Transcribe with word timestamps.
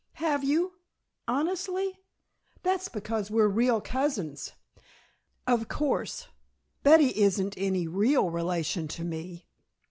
"Have 0.13 0.43
you 0.43 0.79
honestly? 1.27 1.99
That's 2.63 2.89
because 2.89 3.29
we're 3.29 3.47
real 3.47 3.79
cousins. 3.81 4.53
Of 5.45 5.67
course, 5.67 6.25
Betty 6.81 7.15
isn't 7.15 7.53
any 7.55 7.85
real 7.87 8.31
relation 8.31 8.87
to 8.87 9.03
me." 9.03 9.45